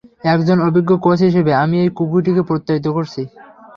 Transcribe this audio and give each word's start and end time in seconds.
একজন 0.33 0.57
অভিজ্ঞ 0.67 0.91
কোচ 0.97 1.19
হিসেবে, 1.27 1.51
আমি 1.63 1.75
এই 1.83 1.89
কুকুরটিকে 1.97 2.41
প্রত্যয়িত 2.49 2.85
করছি। 2.87 3.21